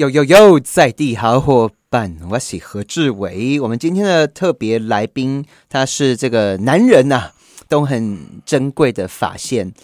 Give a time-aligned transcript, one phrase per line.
[0.00, 3.60] 呦呦呦，在地好伙伴，我是何志伟。
[3.60, 7.32] 我们今天的特别来宾，他是这个男人呐、
[7.68, 9.74] 都很珍贵的法线。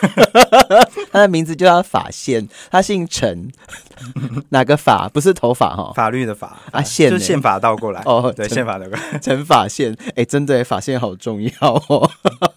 [1.12, 3.52] 他的名字就叫法线，他姓陈，
[4.48, 5.10] 哪个法？
[5.12, 9.18] 不是头发哈，法律的法啊宪呢就是宪法倒过来哦对，宪法倒过来。
[9.18, 9.94] 陈法线。
[10.16, 11.50] 哎、真的耶，发线好重要
[11.90, 12.10] 哦。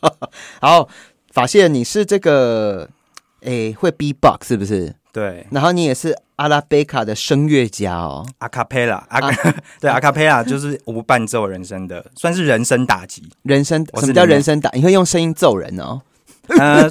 [0.62, 0.88] 好，
[1.34, 2.90] 法线，你是这个
[3.42, 4.96] 哎、会 B box 是不是？
[5.18, 8.24] 对，然后你也是阿拉贝卡的声乐家哦。
[8.38, 9.52] 阿卡贝拉，阿卡
[9.82, 13.28] 对阿卡贝拉就是无伴奏人声的，算是人声打击。
[13.42, 14.70] 人声什么叫人声打？
[14.76, 16.00] 你会用声音揍人哦？
[16.60, 16.88] 呃，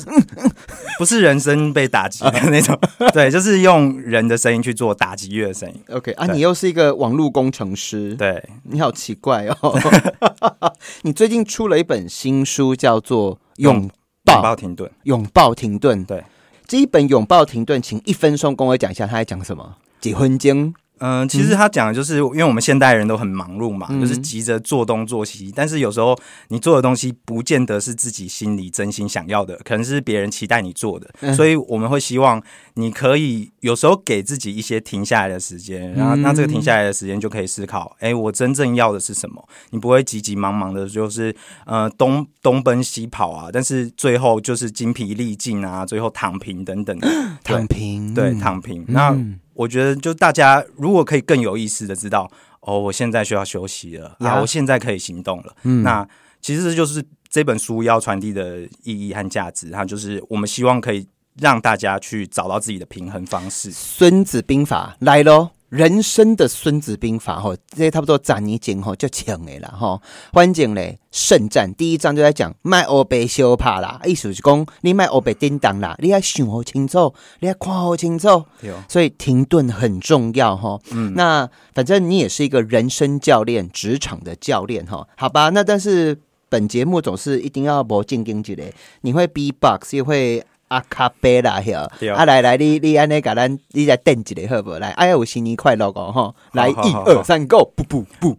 [0.99, 2.77] 不是人声被打击的那种，
[3.15, 5.81] 对，就是用人的声音去做打击乐的声音。
[5.91, 10.73] OK 啊，你又是一个网络工程师，对，你好奇怪哦。
[11.03, 13.89] 你最近出了一本新书，叫做《拥
[14.25, 14.91] 抱停顿。
[15.05, 16.01] 拥抱停顿》。
[16.07, 16.25] 对，
[16.69, 19.77] 这一本《拥抱停顿》，请一分钟跟我讲一下，他在讲什么？
[20.01, 31.35] 结婚经嗯、其实他讲的就是，因为我们现代人都很忙碌嘛，嗯就是急着做东做西，但是有时候你做的东西不见得是自己心里真心想要的，可能是别人期待你做的，嗯。
[31.35, 32.43] 所以我们会希望
[32.75, 39.47] 你可以有时候给自己一些停下来的时间，然后嗯那这个停下来的时间就可以思考，哎、我真正要的是什么？
[39.71, 41.35] 你不会急急忙忙的，就是
[41.67, 46.99] 呃东东奔西跑啊，但是最后就是精疲力尽啊，最后躺平等等，
[47.45, 48.85] 躺平，对，躺平。
[48.89, 55.55] 那嗯我觉得，就大家如果可以更有意识的知道，哦，我现在需要休息了，呀啊，我现在可以行动了。
[55.65, 56.07] 嗯那
[56.41, 61.09] 其实就是这本书要传递的意义和价值，它就是我们希望可以
[61.41, 63.73] 让大家去找到自己的平衡方式。
[63.73, 65.51] 孙子兵法来喽！
[65.69, 70.01] 人生的孙子兵法吼，这些差不多十年前吼就强的啦吼。
[70.33, 78.45] 反正嘞，圣战第一章就在讲卖欧北修怕啦，意思是讲你卖欧北叮当啦，你要想好清楚，你要看好清楚。
[78.89, 80.79] 所以停顿很重要哈。
[80.93, 85.49] 嗯，那反正你也是一个人生教练、职场的教练哈，好吧？
[85.49, 86.17] 那但是
[86.49, 88.63] 本节目总是一定要博进经济的，
[89.01, 94.79] 你会 B box 也会阿卡贝拉呀对，啊来来，你你安尼甲咱你来等一个好无？
[94.79, 96.35] 来，哎呀，有新年快乐哦吼！
[96.53, 97.73] 来，一二三，Go！
[97.77, 98.31] 不不不，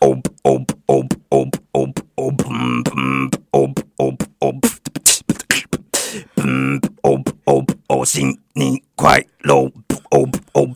[0.00, 0.16] 哦
[7.44, 9.54] 哦哦，新年快乐！
[10.10, 10.68] 哦哦，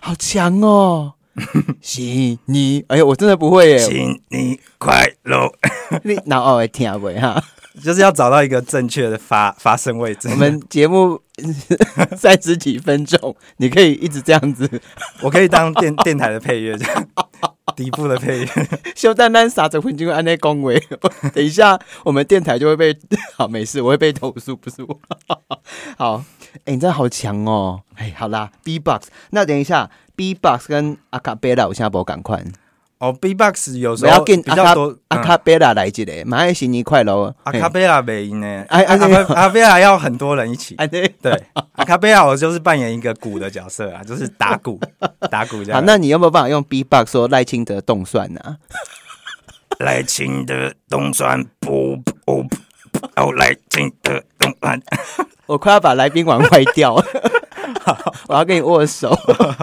[0.00, 1.14] 好强哦！
[1.80, 2.00] 是
[2.46, 5.48] 你，哎呀，我真的不会耶，新年快乐！
[6.02, 7.40] 你哪偶会听不哈？
[7.82, 10.28] 就是要找到一个正确的发发声位置。
[10.28, 11.20] 我们节目
[12.16, 14.68] 三十几分钟，你可以一直这样子。
[15.22, 17.08] 我可以当电电台的配乐，这样
[17.76, 18.48] 底部的配乐。
[18.96, 20.82] 修丹丹傻着混进安内恭维，
[21.32, 22.96] 等一下我们电台就会被
[23.36, 25.00] 好没事，我会被投诉，不是我。
[25.96, 26.24] 好，
[26.64, 27.82] 哎、你真的好强哦！
[27.94, 32.42] 哎，好啦，B box，那等一下 B box 跟阿卡贝拉，我现在不赶快，
[32.98, 34.96] 哦，B-box 有时候比较多。
[35.08, 37.34] 阿嗯卡贝拉来一个，马上新年快乐哦！
[37.44, 40.74] 阿卡贝拉没赢呢，阿卡阿卡贝拉要很多人一起。
[40.78, 41.32] 哎对，对，
[41.72, 44.80] 阿卡贝拉我就是扮演一个鼓的角色啊，就是打鼓，
[45.30, 45.84] 打鼓这好，样。
[45.86, 48.40] 那你有没有办法用 B box 说赖清德动算呢、
[49.78, 52.44] 来清德动算不不
[53.16, 54.80] 哦，来清德动算，
[55.46, 57.04] 我快要把来宾玩坏掉了，
[58.26, 59.16] 我要跟你握手。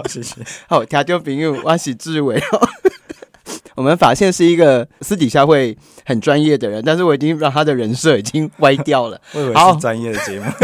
[0.07, 0.35] 谢谢。
[0.68, 2.41] 好，调酒朋友，我是志伟。
[3.75, 9.19] 我们法线是一个私底下会很专业的人，但是我已经让他的人设已经歪掉了。
[9.36, 10.46] 我以为好是专业的节目。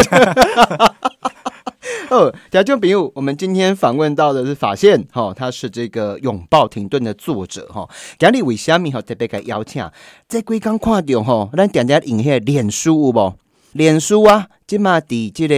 [2.09, 7.89] 哦，听众朋友，我们今天访问到的是法线，哈、哦，他是这个拥抱停顿的作者，哈、哦。
[8.19, 9.89] 今日为虾米哈特别给邀请？
[10.27, 13.33] 这几刚看到吼，咱点点影迄脸书有无？
[13.73, 15.55] 脸书啊，即嘛伫即个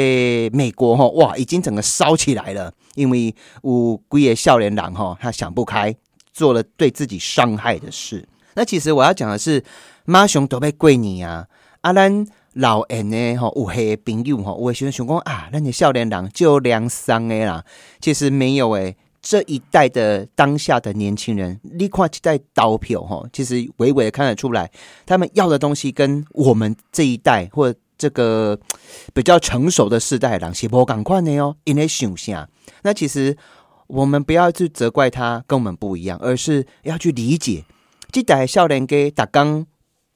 [0.56, 3.34] 美国吼，哇，已经整个烧起来了，因为
[3.64, 5.96] 有几个少年人吼，他想不开，
[6.33, 8.27] 做了对自己伤害的事。
[8.55, 9.63] 那其实我要讲的是，
[10.05, 11.47] 妈熊都被过年啊，
[11.81, 17.63] 阿兰老人呢吼，有迄个朋友吼，有的时阵想讲啊，咱的少年人就良伤的啦，
[18.02, 18.97] 其实没有诶。
[19.25, 24.69] 这一代的当下的年轻人，你看这代刀票吼，其实微微的看得出来，
[25.05, 28.59] 他们要的东西跟我们这一代或这个
[29.13, 32.46] 比较成熟的世代人是不赶快的哦，因为想下。
[32.81, 33.37] 那其实
[33.93, 37.63] 我们不要去责怪他跟我们不一样，而是要去理解
[38.11, 39.67] 这代少年家逐工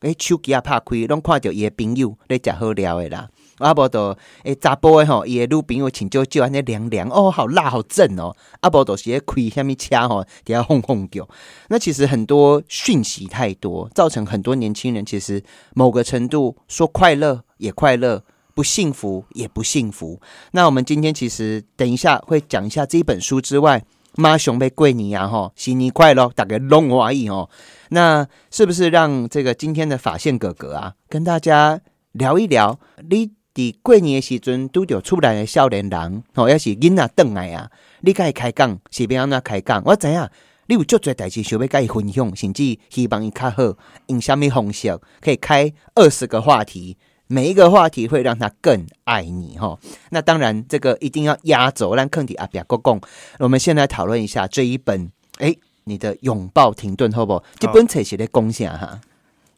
[0.02, 3.30] 诶手机啊拍开，拢看到伊的朋友咧食好料的啦。
[3.58, 8.36] 啊，无都诶，查甫诶吼，伊诶女朋友穿少少安尼凉凉哦，好辣好正哦。
[8.62, 11.28] 啊，无都是咧开虾米车吼，底下轰轰叫。
[11.70, 18.24] 那其实很多讯息太多，造成很多年轻人其实某个程度说快乐也快乐，
[18.58, 20.20] 不幸福也不幸福。
[20.50, 23.84] 那我们今天其实等一下会讲一下这一本书之外，
[24.16, 27.48] 妈熊被贵你呀哈，新年快乐，大家龙华意哦。
[27.90, 31.80] 那是不是让这个今天的法线哥哥啊，跟大家
[32.14, 32.80] 聊一聊？
[33.08, 37.70] 你伫过年的时阵拄着出来的少年人，哦，要是囡仔邓来啊，
[38.02, 39.84] 你该开讲是要安怎开讲？
[39.86, 40.28] 我知影
[40.66, 43.78] 你有足多代志想要甲伊分享，甚至希望伊较好，
[44.08, 49.78] 用什么方式可以开二十个话题，每一个话题会让他更爱你哈。
[50.10, 53.02] 那当然，这个一定要压轴，让坑底阿比亚公公。
[53.40, 57.44] 我们先来讨论一下这一本，哎，你的拥抱停顿好不好？
[57.60, 59.02] 这本册写的贡献哈。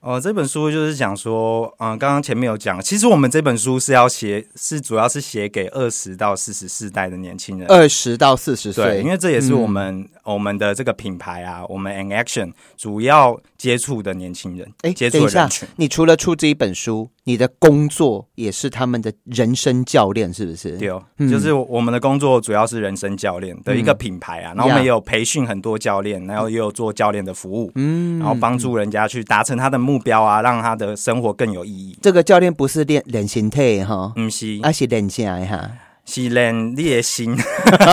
[0.02, 15.68] 哦，这本书就是讲说，嗯，刚刚前面有讲，其实我们这本书是要写，是主要是写给二十到四十四代的年轻人，二十到四十岁，因为这也是我们我们的这个品牌啊，我们 An Action 主要接触的年轻人，哎，接触人群。
[15.76, 17.10] 你除了出这一本书。
[17.30, 20.76] 你的工作也是他们的人生教练，是不是？
[20.80, 21.00] 对哦，
[21.30, 24.52] 就是我们的工作主要是人生教练的一个品牌啊。
[24.56, 31.96] 然后我们也有培训很多教练，然后也有做教练的服务，嗯，然后帮助人家去达成他的目标啊，让他的生活更有意义。
[32.02, 35.70] 这个教练不是练练心态哈，不是，而是练起来哈。
[36.10, 37.38] 是练你的心，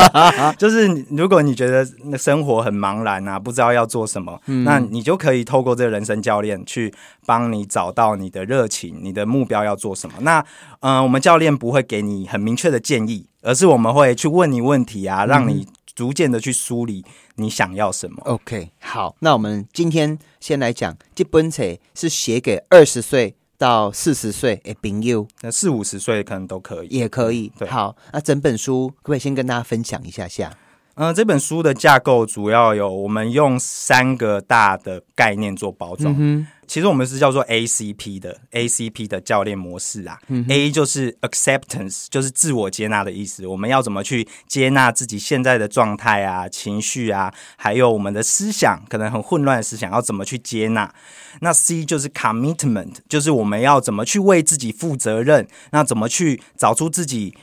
[0.56, 6.92] 就是如果你觉得那生活很茫然啊，不知道要做什么，那你就可以透过这个人生教练去
[7.26, 10.16] 帮你找到你的热情，你的目标要做什么。
[10.20, 10.44] 那
[10.80, 17.04] 嗯，我们教练不会给你很明确的建议，而是我们会去问你问题啊，让你逐渐的去梳理
[17.36, 18.22] 你想要什么。
[18.24, 21.62] OK，好，那我们今天先来讲这本册
[21.94, 23.34] 是写给二十岁。
[23.58, 27.52] 到四十岁诶，朋友，那四五十岁可能都可以，也可以。
[27.68, 30.56] 好，那整本书可不可以先跟大家分享一下下？
[30.98, 36.14] 嗯，这本书的架构主要有我们用三个大的概念做包装。
[36.18, 40.18] 嗯其实我们是叫做 ACP 的 ACP 的教练模式啊。
[40.26, 43.46] 嗯 A 就是 acceptance，就是自我接纳的意思。
[43.46, 50.92] 我们要怎么去接纳自己现在的状态啊、情绪啊，还有我们的思想可能很混乱的思想，要怎么去接纳？
[51.40, 55.46] 那 C 就是 commitment，就是我们要怎么去为自己负责任？
[55.70, 57.36] 那怎么去找出自己？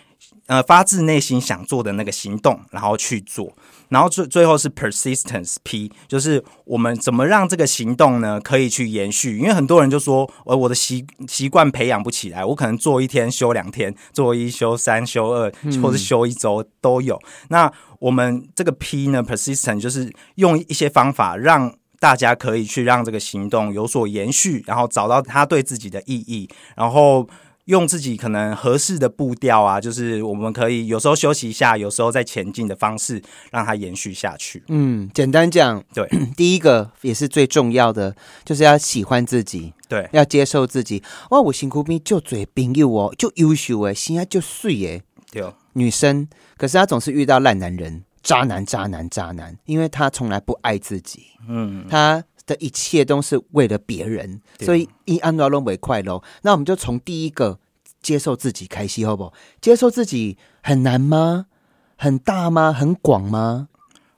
[0.54, 3.52] 呃，发自内心想做的那个行动，然后去做，
[3.90, 9.40] 然后最最后是 persistence P，就是我们怎么让这个行动呢可以去延续？
[9.40, 15.52] 因为很多人就说，呃，我的习习惯培养不起来，我可能做一天休两天，做一休三休二，
[15.82, 17.20] 或是休一周都有。
[17.50, 27.28] 那我们这个 P 呢，persistence 就是用一些方法让大家可以去让这个行动有所延续，然后找到它对自己的意义，然后。
[27.66, 33.22] 用自己可能合适的步调啊，就是我们可以有时候休息一下，有时候再前进的方式，
[33.52, 34.62] 让它延续下去。
[34.68, 36.06] 嗯，简单讲，对，
[36.36, 41.02] 第一个也是最重要的，就是要喜欢自己，对，要接受自己。
[41.30, 45.02] 哇，我辛苦兵就嘴朋友哦，就优秀哎，心啊就碎耶。
[45.32, 45.42] 对，
[45.74, 46.28] 女生，
[46.58, 51.28] 可是她总是遇到烂男人、渣男、渣男、渣男，因为她从来不爱自己。
[51.48, 52.24] 嗯，她。
[52.46, 56.22] 的一切都是为了别人，所以以安乐认为快乐。
[56.42, 57.60] 那我们就从第一个
[58.02, 59.34] 接受自己开心，好不好？
[59.62, 61.48] 接受自己很难吗？
[61.96, 62.74] 很大吗？
[62.74, 63.70] 很广吗？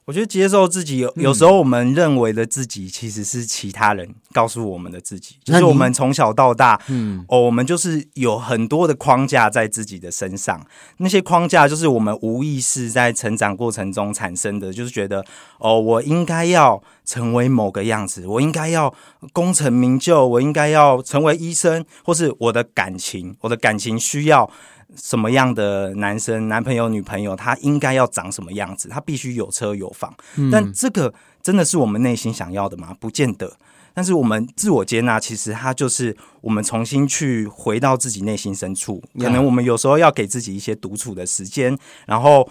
[0.06, 5.38] 我觉得接受自己有有时候我们认为的自己，其实是其他人告诉我们的自己。
[5.44, 10.64] 就是我们从小到大，嗯，哦，我们就是有很多的框架在自己的身上。
[10.98, 15.26] 那些框架就是我们无意识在成长过程中产生的，就是觉得
[15.58, 18.94] 哦，我应该要成为某个样子，我应该要
[19.34, 24.48] 功成名就，我应该要成为医生，或是我的感情，我的感情需要。
[24.96, 28.90] 什么样的男生、男朋友、女朋友，他应该要长什么样子？
[28.90, 30.14] 他必须有车有房。
[30.52, 32.96] 但这个真的是我们内心想要的吗？
[33.00, 33.58] 不见得。
[33.94, 39.02] 但是我们自我接纳，其实它就是我们重新去回到自己内心深处。
[39.18, 41.78] 可能我们有时候要给自己一些独处的时间。
[42.06, 42.46] 然后，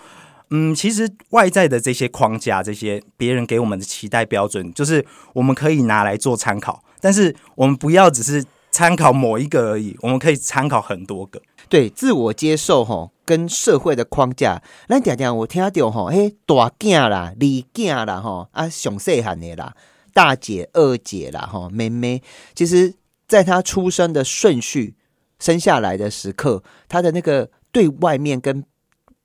[0.49, 6.83] 嗯，其实外在的这些框架、这些别人给我们的期待标准，就是我们可以拿来做参考。
[6.99, 11.43] 但是我们不要只是参考某一个而已，我们可以参考很多个。
[11.69, 17.45] 对自我接受吼，跟社会的框架，咱常常我听到吼，嘿，大囝啦、二
[17.75, 19.75] 囝啦，吼啊，上细汉的啦，
[20.13, 22.23] 大姐、二姐啦，吼妹妹，
[22.55, 22.95] 其实
[23.27, 24.95] 在他出生的顺序，
[25.39, 28.65] 生下来的时刻，他的那个对外面跟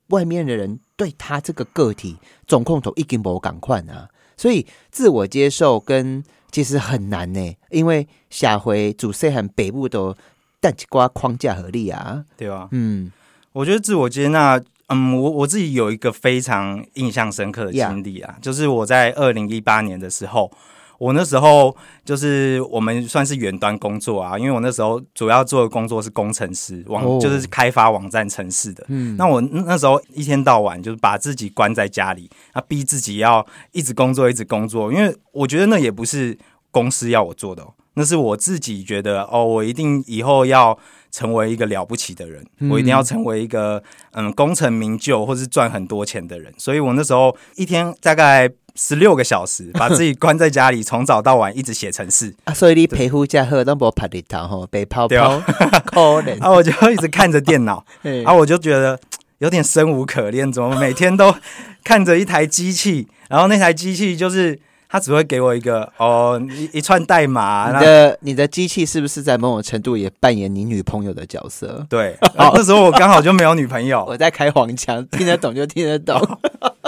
[0.07, 2.17] 外面的人对他这个个体
[2.47, 10.15] 总控头已经无赶快啊，所以自我接受跟其实很难呢，因为下回主细汉北部的。
[10.59, 12.67] 但几瓜框架合力啊，对吧？
[12.71, 13.11] 嗯，
[13.53, 20.51] 我觉得自我接纳，嗯，我我自己有一个非常印象深刻的经历啊，就是我在二零一八年的时候，
[20.97, 21.73] 我那时候
[22.03, 27.17] 就是我们算是远端工作啊，因为我那时候主要做的工作是工程师，网、哦。
[27.21, 28.83] 就是开发网站城市的。
[28.89, 36.37] 嗯，那我那时候一天到晚就是把自己关在家里，啊，逼自己要一直工作，一直工作，因为我觉得那也不是
[36.69, 40.79] 公司要我做的、哦，那是我自己觉得哦，我一定以后要
[41.11, 57.85] 成为一个了不起的人，嗯我一定要成为一个嗯功成名就或是赚很多钱的人，所以我那时候一天大概十六个小时，把自己关在家里，从早到晚一直写程式，啊，所以你皮肤加好都无拍日头吼，被泡对泡啊 我就一直看着电脑。
[58.01, 58.21] 嘿。
[58.21, 58.97] 然后我就觉得
[59.39, 61.35] 有点生无可恋，怎么每天都
[61.83, 64.57] 看着一台机器，然后那台机器就是
[64.89, 71.85] 它只会给我一个哦一一串代码，你的你的机器是不是在某种程度也扮演你女朋友的角色？
[71.87, 76.19] 对， 那时候我刚好就没有女朋友， 我在开黄腔，听得懂就听得懂。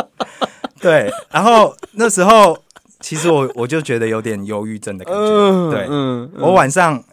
[0.81, 2.57] 对，然后那时候
[2.99, 7.03] 其实我我就觉得有点忧郁症的感觉，对嗯，我晚上。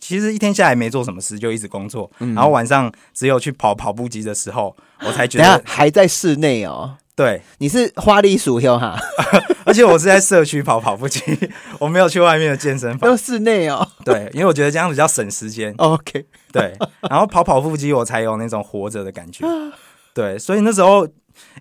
[0.00, 2.08] 其实一天下来没做什么事，就一直工作。
[2.18, 6.96] 然后晚上只有去跑跑步机的时候，我才觉得还在室内哦。
[7.20, 7.42] 对。
[7.58, 8.98] 你是花栗鼠哟哈，
[9.66, 11.20] 而且我是在社区跑跑步机，
[11.78, 13.10] 我没有去外面的健身房。
[13.10, 13.86] 都室内哦。
[14.04, 15.74] 对，因为我觉得这样比较省时间。
[15.76, 16.74] OK，对，
[17.10, 19.44] 然后跑跑步机我才有那种活着的感觉。
[20.14, 21.06] 对，所以那时候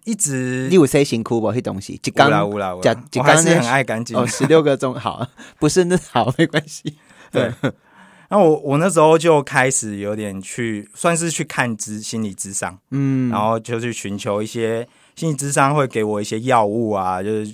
[0.06, 1.52] 一直你有谁辛苦不？
[1.52, 4.18] 迄东西一乌啦缸乌啦乌假啦，一缸呢我还是很爱干净。
[4.18, 5.28] 哦，十六个钟好，
[5.60, 6.96] 不是那好没关系。
[7.32, 7.52] 对，
[8.30, 14.88] 然后我我那时候就开始有点去，算是去看咨心理智商，嗯，然后就去寻求一些
[15.20, 17.54] 心理智商会给我一些药物啊，就是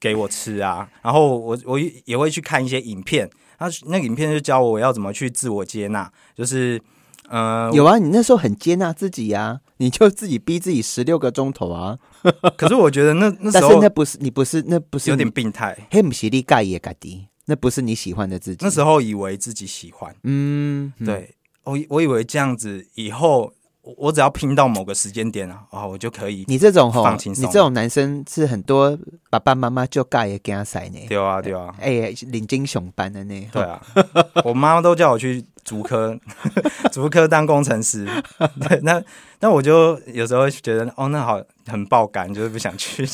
[0.00, 3.28] 给我吃啊，然后我我也会去看一些影片，
[3.58, 6.80] 他那个影片就教我要怎么去自我接纳，就是
[7.28, 11.98] 呃，有啊，你那时候很接纳自己呀、你就自己逼自己十六个钟头啊。
[12.56, 18.64] 可是我觉得那那时但是候那不是你不是那不是有点病态，黑姆西利盖也盖迪，那不是你喜欢的自己。
[18.64, 26.44] 那时候以为自己喜欢，嗯，嗯，对我我以为这样子以后我我只要拼到某个时间点啊，啊，我就可以。
[26.46, 28.96] 你这种吼，你这种男生是很多
[29.28, 30.98] 爸爸妈妈就盖也给他塞呢。
[31.08, 33.48] 对啊，对啊，哎，领金熊班的呢。
[33.52, 33.82] 对啊，
[34.44, 36.16] 我妈妈都叫我去竹科，
[36.92, 38.06] 竹科当工程师。
[38.68, 39.02] 对，那
[39.40, 43.04] 那我就有时候觉得，哦，那好很爆肝，就是不想去。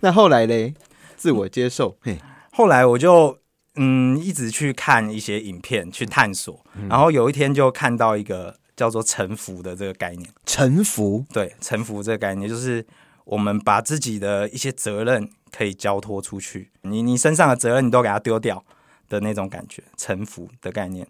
[0.00, 0.72] 那后来嘞，
[1.16, 2.18] 自我接受，嘿，
[2.52, 3.36] 后来我就
[3.74, 10.26] 嗯一直去看一些影片去探索，然后有一天就看到一个叫做臣服的这个概念。
[10.46, 12.82] 臣服，对，臣服这个概念就是
[13.26, 18.64] 我们把自己的一些责任可以交托出去，你你身上的责任你都给它丢掉
[19.10, 21.06] 的那种感觉，臣服的概念。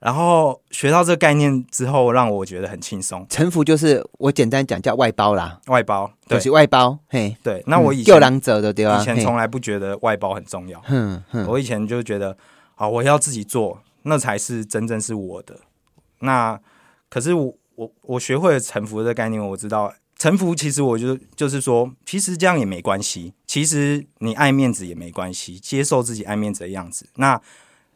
[0.00, 3.26] 然后学到这个概念之后，让我觉得很轻松。
[3.28, 7.36] 臣服就是我简单讲叫外包啦，外包，对就是外包，嘿。
[7.42, 7.62] 对。
[7.66, 8.98] 那我以救前、狼者的对吧？
[9.00, 12.34] 以前从来不觉得外包很重要，嗯哼，我以前就觉得
[12.76, 15.60] 啊，我要自己做，那才是真正是我的。
[16.18, 16.58] 那
[17.12, 27.06] 可是我我我学会了臣服的概念，我知道臣服其实我就就是说，其实这样也没关系，其实你爱面子也没关系，接受自己爱面子的样子。
[27.16, 27.38] 那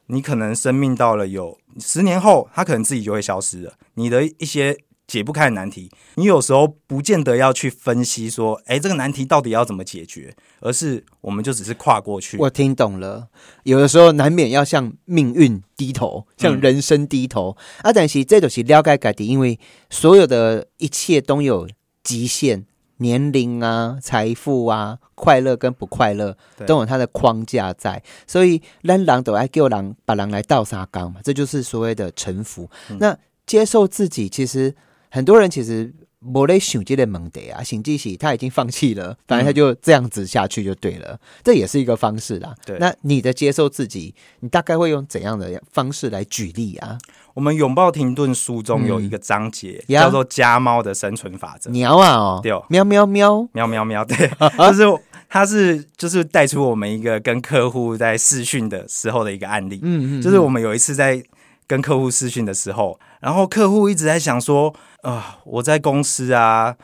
[0.08, 3.72] 你可能生命到了有十年后，他可能自己就会消失了。
[3.94, 12.36] 你的一些解不开的难题，你有时候不见得要去分析说，诶，这个难题到底要怎么解决，而是我们就只是跨过去。
[12.38, 13.28] 我听懂了。
[13.62, 17.92] 有的时候难免要向命运低头，向人生低头、啊。
[17.92, 19.58] 但是这就是了解自己，因为
[19.90, 21.68] 所有的一切都有
[22.02, 22.64] 极限，
[22.96, 26.36] 年龄啊、财富啊、快乐跟不快乐
[26.66, 32.68] 都有它的框架在，所以咱人都爱叫人把狼来倒沙缸嘛，这就是所谓的臣服。
[32.90, 34.74] 嗯那接受自己，其实
[35.10, 35.92] 很多人其实。
[36.18, 42.52] 没在想这个问题啊，醒记喜他已经放弃了，反正他就这样子下去就对了，这也是一个方式啦。
[42.64, 42.76] 对。
[42.80, 46.98] 那你的接受自己，你大概会用怎样的方式来举例啊？
[47.34, 50.02] 我们《拥抱停顿》书中有一个章节、呀。
[50.02, 51.70] 叫做“家猫的生存法则。
[51.70, 52.50] 喵啊哦，对。
[52.50, 54.16] 哦喵喵喵，”，喵喵喵，对，
[54.58, 61.22] 就是他是就是带出我们一个跟客户在试训的时候的一个案例，嗯嗯，就是我们有一次在
[61.66, 66.76] 跟客户私讯的时候，然后客户一直在想说，啊、我在公司啊，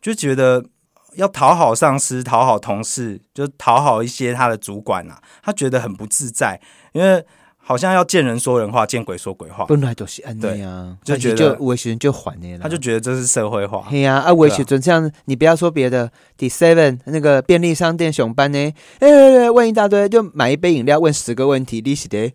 [0.00, 0.64] 就觉得
[1.14, 6.60] 要讨好上司、讨好同事，就讨好一些他的主管啊，他觉得很不自在，
[6.92, 7.24] 因为
[7.66, 13.82] 好像要见人说人话，见鬼说鬼话，本来都是安那样，就觉得就有的时候就还你了，他就觉得这是社会化。
[13.88, 22.30] 嘿呀、啊，我也准这样，你不要说别的，第 seven 那个便利商店熊班呢，哎、问一大堆，就买一杯饮料，问十个问题，利息的，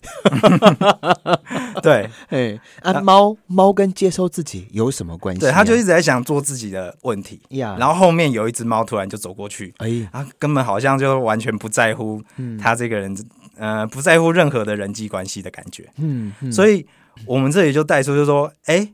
[1.84, 2.10] 对。
[2.30, 12.58] 哎，啊，猫猫跟接收自己有什么关系啊、对，他就一直在想做自己的问题，呀，然后后面有一只猫突然就走过去，哎，他根本好像就完全不在乎嗯。
[12.58, 13.16] 他这个人
[13.60, 15.88] 呃不在乎任何的人际关系的感觉。
[15.98, 16.86] 嗯，嗯所以
[17.26, 18.92] 我们这里就带出，就是说，哎、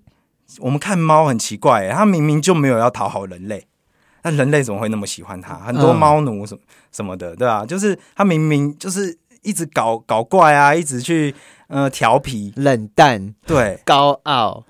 [0.59, 3.67] 我们看猫很奇怪、它明明就没有要讨好人类，
[4.23, 5.55] 那人类怎么会那么喜欢它？
[5.59, 11.33] 很多嗯猫奴什么什么的，对吧、就是它明明就是一直搞搞怪啊，一直去
[11.67, 14.65] 呃调皮，冷淡、对，高傲，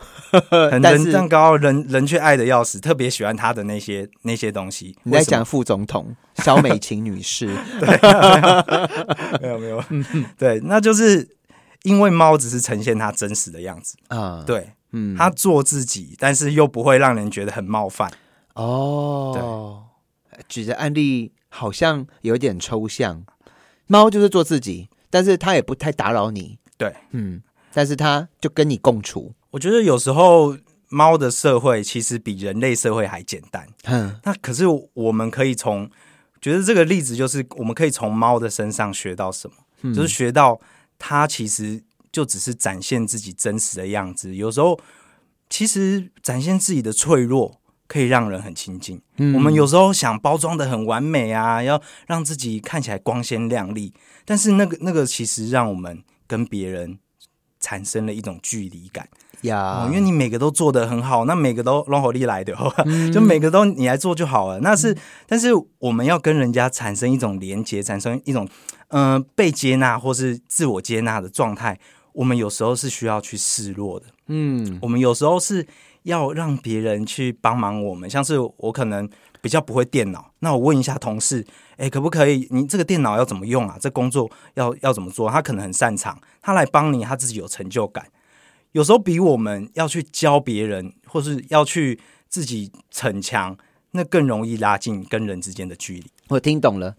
[0.71, 4.95] 很 但是人蛋糕，人人却爱的要死，特别喜欢他的那些那些东西。
[5.03, 7.47] 你在讲副总统肖美琴女士，
[9.41, 9.83] 没有没有，
[10.37, 11.27] 对，那就是
[11.83, 18.11] 因为猫只是呈现它真实的样子，啊，，对，嗯，它做自己，但是又不会让人觉得很冒犯。
[18.53, 19.83] 哦，
[20.47, 23.23] 举的案例好像有点抽象。
[23.87, 27.41] 猫就是做自己，但是它也不太打扰你，对，嗯，
[27.73, 30.57] 但是它就跟你共处，我觉得有时候
[30.89, 33.67] 猫的社会其实比人类社会还简单。
[33.85, 35.89] 嗯，那可是我们可以从，
[36.41, 40.59] 觉得这个例子就是我们可以从猫的身上学到什么，嗯就是学到
[40.99, 44.35] 它其实就只是展现自己真实的样子。
[44.35, 44.79] 有时候
[45.49, 47.59] 其实展现自己的脆弱。
[47.87, 48.99] 可以让人很亲近。
[49.17, 53.93] 嗯我们有时候想包装的很完美啊，要让自己看起来光鲜亮丽，
[54.25, 56.99] 但是那个那个其实让我们跟别人
[57.59, 59.07] 产生了一种距离感。
[59.41, 62.55] 呀哦，因为你每个都做得很好，那每个都龙火力来的，
[62.85, 64.59] 嗯就每个都你来做就好了。
[64.61, 64.95] 那是，
[65.27, 68.47] 但是我们要跟人家产生一种连接，产生一种
[68.87, 71.79] 嗯、呃被接纳或是自我接纳的状态。
[72.13, 75.67] 我们有时候是需要去示弱的，嗯我们有时候是
[76.03, 78.09] 要让别人去帮忙我们。
[78.09, 79.07] 像是我可能
[79.45, 81.45] 比较不会电脑，那我问一下同事，
[81.77, 82.47] 哎，可不可以？
[82.49, 83.77] 你这个电脑要怎么用啊？
[83.79, 85.29] 这工作要要怎么做？
[85.29, 88.07] 他可能很擅长，他来帮你，他自己有成就感。
[88.71, 93.55] 有时候比我们要去教别人，或是要去自己逞强，
[93.91, 96.07] 那更容易拉近跟人之间的距离。
[96.29, 96.95] 我听懂了。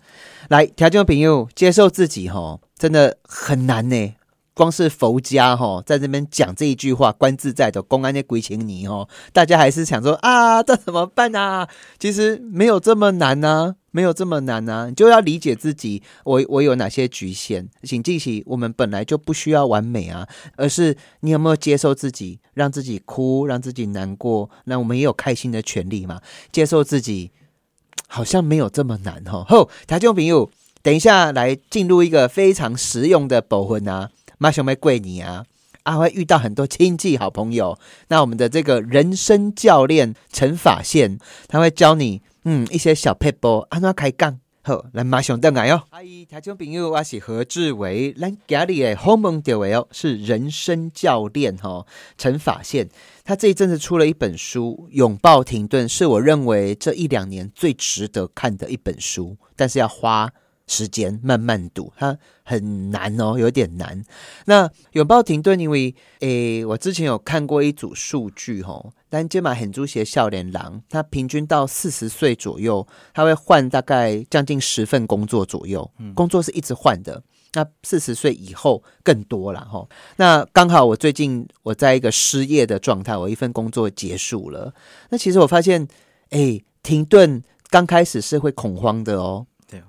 [0.48, 4.14] 来，条件朋友，接受自己哈，真的很难呢。
[4.56, 11.68] 光是佛家哈，在这边讲这一句话，观自在的公安的鬼情你哦，大家还是想说啊，这怎么办啊？
[11.98, 17.68] 其实没有这么难呐、没有这么难呐、你就要理解自己，我我有哪些局限。
[17.82, 26.22] 请记起，我们本来就不需要完美啊，而是你有没有接受自己，让自己哭，让自己难过，那我们也有开心的权利嘛。
[26.50, 27.30] 接受自己，
[28.08, 29.44] 好像没有这么难哈。
[29.46, 35.44] 后，台中朋友，等一下来进入一个非常实用的保婚啊，马熊妹贵你啊。
[35.82, 37.78] 啊，会遇到很多亲戚好朋友。
[38.08, 44.40] 那我们的这个人生教练陈法宪，他会教你嗯一些小 p e p l 安怎开杠。
[44.62, 45.84] 好，来马上登来哦。
[45.90, 51.86] 阿姨，台中朋友，我是何志伟，咱家里的鸿蒙调位哦，是人生教练哦，
[52.18, 52.88] 陈法宪。
[53.22, 60.28] 他这一阵子出了一本书《拥抱停顿》，是我认为这一两年最值得看的一本书，但是要花
[60.66, 64.02] 时间慢慢读，它很难哦，有点难。
[64.46, 77.22] 那拥抱停顿，因为诶，我之前有看过一组数据哦，但肩膀很猪鞋笑脸狼，他平均到四十岁左右，他会换大概将近十份工作左右，工作是一直换的。
[77.52, 79.86] 那四十岁以后更多了哈。
[80.16, 84.74] 那刚好我最近我在一个失业的状态，我一份工作结束了。
[85.08, 85.88] 那其实我发现，
[86.30, 89.46] 哎，停顿刚开始是会恐慌的哦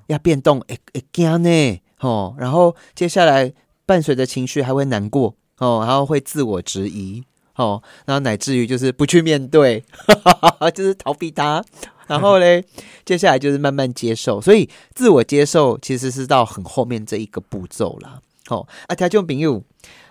[0.08, 3.54] 要变动，哎哎惊呢，哦，然后接下来
[3.86, 7.24] 伴随着情绪还会难过哦，然后会自我质疑
[7.56, 9.84] 哦，然后乃至于就是不去面对，
[10.74, 11.64] 就是逃避它。
[12.08, 12.64] 然后嘞，
[13.04, 18.22] 接下来就是慢慢接受，所以自我接受其实是到很后面这一个步骤啦。
[18.46, 19.62] 好、啊，听众朋友，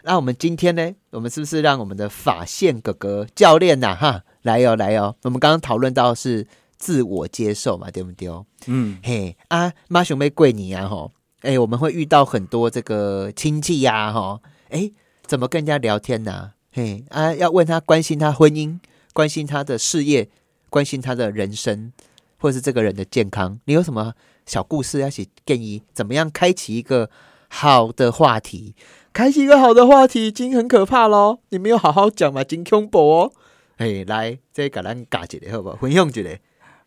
[0.03, 6.47] 那我们今天呢，我们是不是让我们的法线哥哥教练呐、哈，来哦来哦，我们刚刚讨论到是
[6.79, 8.29] 自我接受嘛，对不对？
[8.67, 11.13] 嗯，嘿啊，妈熊妹跪你啊吼，
[11.43, 14.91] 哎，我们会遇到很多这个亲戚呀吼，哎，
[15.25, 18.79] 怎么跟人家聊天呐、嘿啊，要问他关心他婚姻，
[19.13, 20.29] 关心他的事业，
[20.69, 21.93] 关心他的人生，
[22.39, 25.83] 或者是这个人的健康，你有什么小故事要写建议？
[25.95, 27.09] 怎么样开启一个
[27.49, 28.75] 好的话题？
[29.13, 33.33] 开启一个好的话题已经很可怕喽，你没有好好讲嘛，真恐怖哦。
[33.79, 35.77] 哎，来，这个咱教一个好不好？
[35.77, 36.39] 分享一下。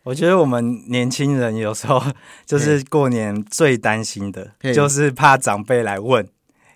[0.04, 2.02] 我觉得我们年轻人有时候
[2.46, 6.26] 就是过年最担心的，就是怕长辈来问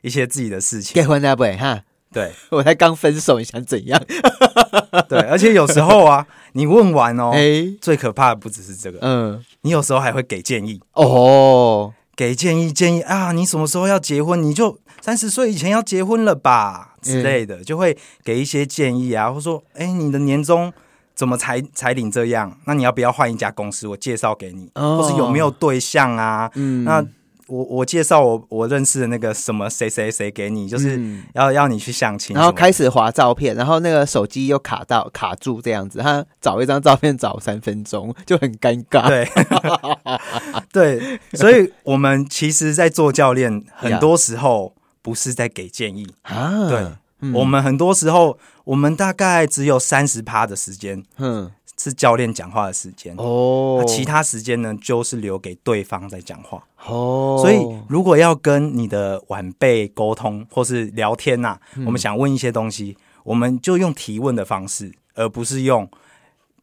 [0.03, 0.95] 一些自己的事情。
[0.95, 1.45] 结婚了不？
[1.45, 1.83] 哈，
[2.13, 4.01] 对 我才刚分手，你想怎样？
[5.09, 14.41] 对，而且有时候啊，你问完哦，哎、最可怕的不只是这个，嗯，你有时候还会给建议，哦，给建议建议啊，你什么时候要结婚？
[14.41, 20.73] 你就三十岁以前要结婚了吧之类的，就会给一些建议啊，或说，哎，你的年终
[21.15, 22.59] 怎么才才领这样？
[22.67, 23.87] 那你要不要换一家公司？
[23.89, 24.99] 我介绍给你，哦。
[24.99, 26.51] 或是有没有对象啊？
[26.55, 27.05] 嗯，那
[27.47, 39.09] 我我介绍我我认识的那个什么谁谁谁给你，就是嗯要、要你去相亲然后开始划照片，然后那个手机又卡到卡住这样子，他找一张照片找三分钟，就很尴尬。
[39.09, 39.29] 对。
[40.73, 46.87] 对，所以我们其实，在做教练，很多时候不是在给建议，啊，对
[47.25, 53.15] 嗯我们很多时候，我们大概只有三十趴的时间嗯是教练讲话的时间。
[53.17, 56.63] 哦那，其他时间呢，就是留给对方在讲话。
[56.87, 57.59] 哦，所以，
[57.89, 65.89] 如果要跟你的晚辈沟通或是聊天呐、嗯我们想问一些东西，我们就用提问的方式，而不是用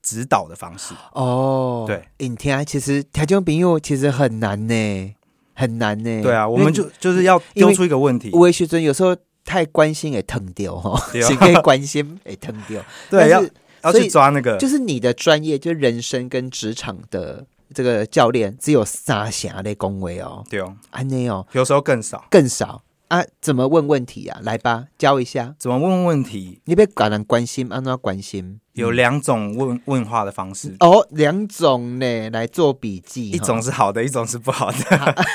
[0.01, 0.93] 指导的方式。
[1.13, 5.13] 哦，对，你听，其实调教朋友其实很难呢，
[5.53, 6.21] 很难呢。
[6.23, 8.29] 对啊，我们就就是要丢出一个问题。
[8.31, 12.81] 有的时阵有时候太关心也疼掉哈，对啊是可以关心也疼掉。
[13.09, 13.43] 对，要
[13.83, 22.25] 要去抓那个，就是你的专业，就是人生跟职场的这个教练，只有三峡的恭维哦，对哦，安内哦有时候更少。
[22.29, 23.23] 更少啊。
[23.41, 24.39] 怎么问问题啊？
[24.43, 25.55] 来吧，教一下。
[25.57, 26.61] 怎么问问题？
[26.65, 33.31] 你被感人关心，按照关心有两种问问话的方式，哦，两种呢，来做笔记。
[33.31, 34.77] 一哈种是好的，一种是不好的。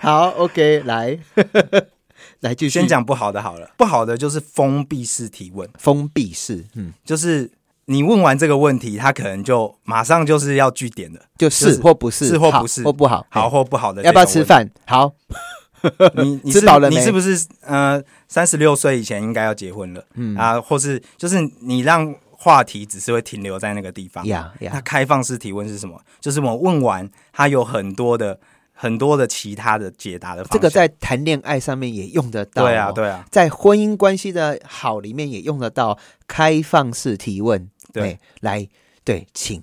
[0.00, 1.18] 好，OK，来，
[2.40, 7.50] 来继续先讲不好的好了，不好的就是封闭式提问，封闭式，嗯，就是
[7.86, 14.02] 你问完这个问题，他可能就马上就是要据点的，就是或不是，是或不是或不好，好或不好的。
[14.02, 14.44] 要不要吃？
[14.44, 14.70] 饭？
[14.86, 15.12] 好，
[16.22, 20.04] 你你是吃饱了你是不是呃三十六岁以前应该要结婚了？
[20.14, 24.24] 嗯啊，或是就是你让话题只是会停留在那个地方。
[24.26, 26.00] 呀那呀，开放式提问是什么？
[26.20, 28.38] 就是我问完，他有很多的
[28.80, 30.50] 很多的其他的解答的方。
[30.52, 37.68] 这个在谈恋爱上面也用得到、对啊，对啊，在婚姻关系的好里面也用得到开放式提问。
[37.92, 38.68] 对哎，来，
[39.02, 39.60] 对，请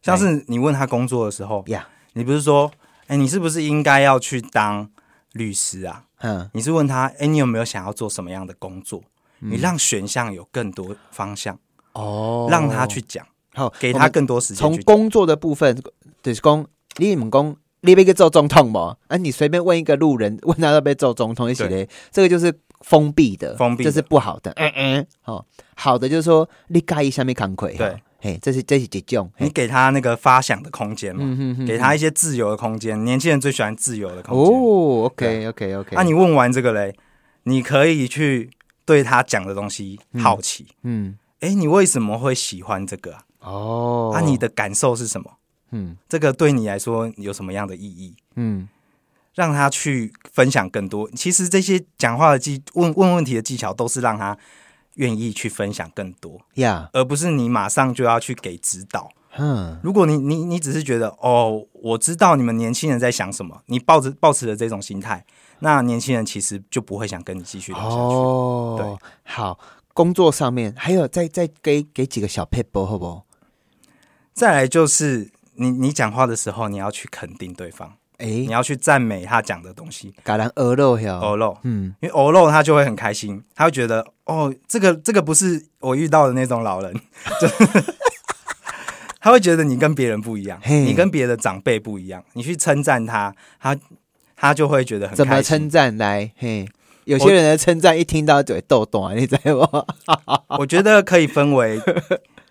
[0.00, 2.70] 像是你问他工作的时候，呀，你不是说，
[3.08, 4.88] 哎、你是不是应该要去当
[5.32, 6.04] 律师啊？
[6.20, 9.02] 嗯，你是问他，哎、你有没有想要做什么样的工作？
[9.40, 11.58] 你让选项有更多方向，
[11.92, 14.82] 哦让他去讲，好，给他更多时间从去。
[14.84, 15.76] 工作的部分，
[16.22, 18.96] 就是讲你们讲你要去做总统吗？
[19.08, 24.50] 啊，你随便问一个路人， 问他要不要做总统一起嘞，这个就是封闭的，封闭是不好的。
[24.56, 25.44] 嗯嗯，哦，
[25.76, 33.04] 好的就是说你盖一下面慷慨，对，嘿，这是这是几种，嘿你给他那个发想的空间嘛，嗯哼哼给他一些自由的空间。
[33.04, 34.54] 年轻人最喜欢自由的空间。
[34.54, 36.94] 哦，OK OK OK，那、你问完这个嘞，
[37.42, 38.50] 你可以去
[38.86, 40.66] 对他讲的东西好奇。
[40.82, 43.20] 嗯，哎、你为什么会喜欢这个啊？
[43.40, 45.30] 哦，啊，你的感受是什么？
[45.74, 48.14] 嗯这个对你来说有什么样的意义？
[48.36, 48.68] 嗯
[49.34, 51.10] 让他去分享更多。
[51.10, 54.38] 其实这些讲话的技问问问题的技巧，都是让他
[54.94, 59.10] 愿意去分享更多，呀，而不是你马上就要去给指导。
[59.36, 65.26] 嗯如果你你你只是觉得哦，我知道你们年轻人在想什么，你抱着抱持着这种心态，
[65.58, 67.96] 那年轻人其实就不会想跟你继续聊下去。
[67.96, 69.58] 哦，对好，
[69.92, 73.26] 工作上面还有再再给给几个小 paper 好不好？
[74.32, 78.26] 再来就是你你讲话的时候，你要去肯定对方，哎。
[78.26, 80.14] 你，要去赞美他讲的东西。
[80.24, 86.92] 橄榄鹅肉呀，鹅肉，嗯，因为鹅肉他就会很开心，他会觉得哦，这个这个不是我遇到的那种老人，
[87.40, 87.48] 就
[89.20, 93.76] 他会觉得你跟别人不一样，你跟别的长辈不一样，你去称赞他，他
[94.36, 96.30] 他就会觉得很怎么开心称赞来？
[96.36, 96.68] 嘿，
[97.04, 99.84] 有些人的称赞一听到就会抖动啊，你知道吗？
[100.58, 101.80] 我觉得可以分为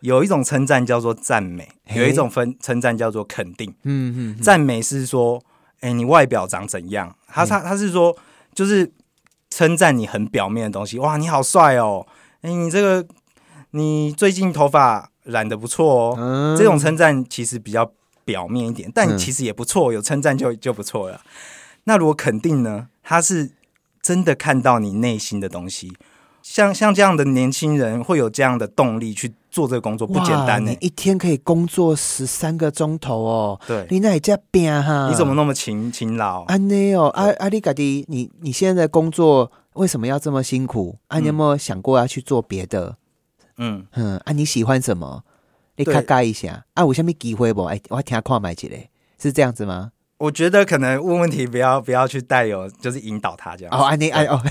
[0.03, 3.73] 有一种称赞叫做赞美，有一种分称赞叫做肯定。
[3.83, 5.41] 嗯嗯，赞美是说，
[5.79, 7.15] 哎、你外表长怎样？
[7.25, 8.13] 他他他是说，
[8.53, 8.91] 就是
[9.49, 10.99] 称赞你很表面的东西。
[10.99, 12.05] 哇，你好帅哦！
[12.41, 13.07] 哎、你这个
[13.71, 16.15] 你最近头发染的不错哦。
[16.19, 17.89] 嗯这种称赞其实比较
[18.25, 21.21] 表面一点，但嗯其实也不错，有称赞就就不错了。
[21.85, 22.89] 那如果肯定呢？
[23.01, 23.51] 他是
[24.01, 25.93] 真的看到你内心的东西。
[26.43, 35.07] 像像这样的年轻人会有这样的动力去做这个工作，不简单你一天可以工作十三个钟头哦，对，你那也叫拼哈？
[35.09, 36.43] 你怎么那么勤勤劳？
[36.43, 37.07] 安内哦？
[37.07, 40.99] 啊啊，你家己，你你现在的工作为什么要这么辛苦？
[41.07, 42.97] 啊，你有没有想过要去做别的？
[43.57, 45.23] 嗯，嗯，啊，你喜欢什么？
[45.77, 47.63] 你对看盖一下啊，有什么机会不？
[47.63, 49.91] 哎，我听看买起来，是这样子吗？
[50.23, 53.77] 我觉得可能问问题不要不要去带有，就是引导他这样。
[53.77, 54.41] 哦，安妮，哎哦，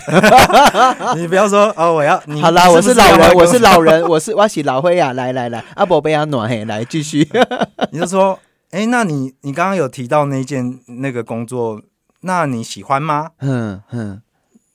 [1.16, 7.26] 你不要说哦，我要你好啦，我是老人，我是老人， 我是我是老灰呀，来来来，阿伯被阿暖嘿，来继续。
[7.90, 8.38] 你就说，
[8.70, 11.80] 哎、那你你刚刚有提到那件那个工作，
[12.20, 13.30] 那你喜欢吗？
[13.40, 14.20] 嗯嗯，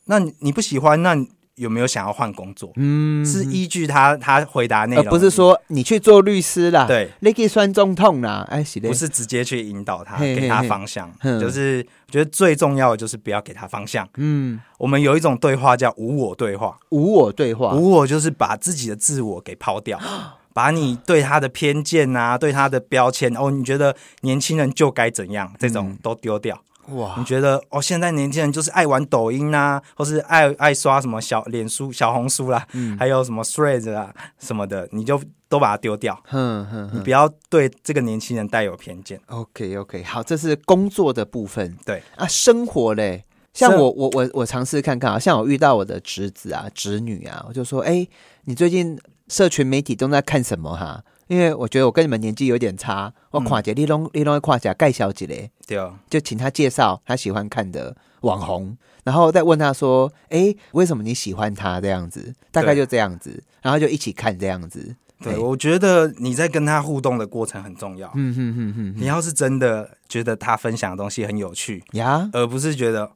[0.05, 8.48] 那你你不喜欢，那你有没有想要换工作，嗯，是依据他他回答内容，不是说你去做律师啦，，对，你可以算中痛啦，
[8.82, 14.08] 不，是直接去引导他，给他方向，嗯就是我觉得最重要的就是不要给他方向。
[14.17, 20.00] 嗯，我们有一种对话叫无我对话，无我对话，无我就是把自己的自我给抛掉，
[20.54, 26.60] 把你对他的偏见啊，对他的标签哦，你觉得年轻人就该怎样，这种都丢掉。
[26.88, 36.17] 哇你，觉得哦，现在年轻人就是爱玩抖音啊，或是爱爱刷什么小脸书、小红书啦，嗯还有什么 Threads 啊什么的，你就都把它丢掉。
[36.26, 39.19] 哼哼哼你不要对这个年轻人带有偏见。
[39.28, 43.23] ，OK OK，好，这是工作的部分，对啊，生活嘞。
[43.54, 48.08] 像我我我我尝试看看啊，像我遇到我的侄子啊、侄女啊，我就说，哎、
[48.43, 48.95] 你最近
[49.28, 51.04] 社群媒体都在看什么哈？
[51.27, 62.33] 因为我觉得我跟你们年纪有点差，我跨姐你拢你拢跨姐盖小姐嘞，对啊，就请他介绍他喜欢看的网红，然后再问他说，哎、为什么你喜欢他这样子？
[62.51, 64.95] 大概就这样子，然后就一起看这样子。
[65.21, 68.11] 对，哎我觉得你在跟他互动的过程很重要。
[68.15, 73.11] 嗯哼哼哼你要是真的觉得他分享的东西很有趣，呀，而不是觉得，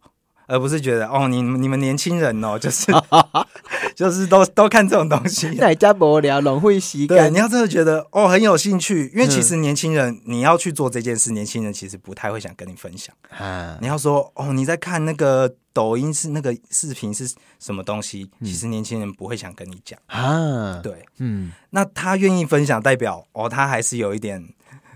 [0.52, 2.92] 而不是觉得哦，你你们年轻人哦， 就是
[3.96, 5.48] 就是都都看这种东西。
[5.52, 13.16] 哪家无聊，拢会洗对，你要真的觉得哦很有兴趣，因为其嗯实年轻人你要去做这件事，年轻人其实不太会想跟你分享。
[13.38, 19.98] 啊，你要说哦你在看那个抖音是那个视频是什么东西，嗯其实年轻人不会想跟你讲。
[20.08, 24.44] 啊，对，嗯那他愿意分享，代表哦他还是有一点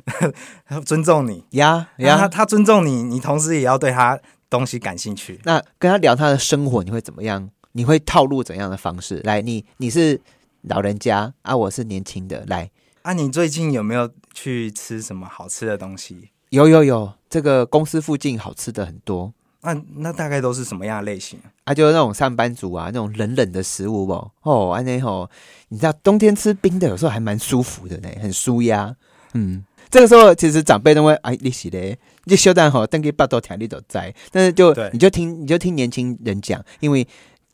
[0.86, 1.44] 尊重你。
[1.52, 4.20] 呀那他，他尊重你，你同时也要对他
[4.56, 5.39] 东西感兴趣。
[5.44, 7.50] 那跟他聊他的生活，你会怎么样？
[7.74, 9.20] 你会套路怎样的方式？
[9.26, 10.20] 来，你你是
[10.62, 16.30] 老人家啊，我是年轻的，来，啊，你最近有没有去吃什么好吃的东西？
[16.50, 19.34] 有有有，这个公司附近好吃的很多。
[19.62, 21.39] 那、那大概都是什么样的类型？
[21.63, 25.30] 啊，就是那种上班族啊，那种冷冷的食物哦，哦，安内吼，
[25.70, 28.96] 你知道冬天吃冰的有时候还蛮舒服的呢，很舒压。
[29.34, 37.08] 嗯，这个时候其实长辈都会哎，你是嘞，你休蛋吼，等给巴多条你都在，但是就你就听你就听年轻人讲，因为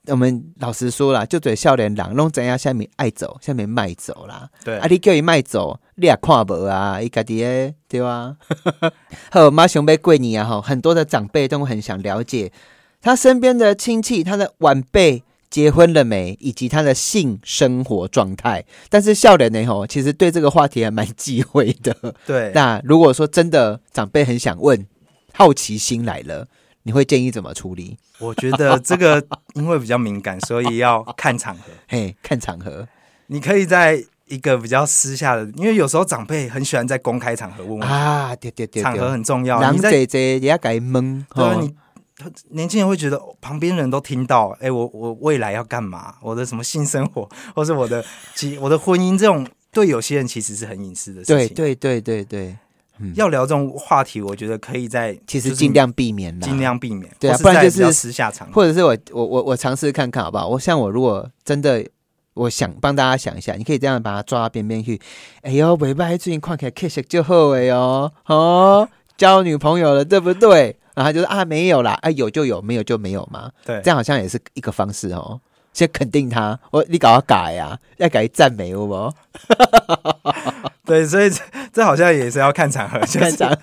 [0.07, 4.49] 我们老实说啦，就嘴笑脸狼拢怎样下面爱走，下面卖走啦。
[4.63, 8.35] 对，啊，你叫伊卖走，你也看无啊，伊家己诶，对啊。
[9.29, 12.51] 好，妈熊被过年啊，吼，很多的长辈都很想了解
[12.99, 18.65] 他身边的亲戚、他的晚辈结婚了没，以及他的性生活状态。
[18.89, 21.95] 但是笑脸呢，吼，其实对这个话题还蛮忌讳的。
[22.25, 24.87] 对， 那如果说真的长辈很想问，
[25.33, 26.47] 好奇心来了，
[26.83, 27.97] 你会建议怎么处理？
[28.19, 31.63] 我觉得这个因为比较敏感，所以要看场合。
[31.89, 32.87] 嘿，看场合
[33.27, 39.59] 你可以在一个比较私下的，因为有时候长辈很喜欢在公开场合问问，啊，对对对场合，很重要。
[39.59, 41.75] 人你在姐姐也要改蒙，对啊，吼你
[42.21, 46.15] 他年轻人会觉得哦旁边人都听到，哎、我我未来要干嘛？
[46.21, 48.03] 我的什么性生活， 或是我的
[48.35, 51.55] 其我的婚姻，这种对有些人其实是很隐私的事情。
[51.55, 52.55] 对对对对对，
[53.15, 58.53] 要聊这种话题，我觉得可以在其实尽量避免啦，尽量避免，对啊不然就是私下场合。
[58.53, 60.47] 或者是我我我我尝试看看好不好？
[60.47, 61.83] 我像我如果真的，
[62.33, 64.99] 我想帮大家想一下，你可以这样把它抓到边边去。
[65.41, 70.77] 哎呦，尾巴最近看起来 kiss 就好哎哟，哦，交女朋友了，对不对？
[71.01, 73.51] 然后他就说啊没有啦，啊有就有，没有就没有嘛。
[73.65, 75.41] 对这，样好像也是一个方式哦。
[75.73, 79.13] 先肯定他，我你搞要改呀、要改赞美好不好？
[80.85, 83.57] 对，所以这这好像也是要看场合， 就是看场。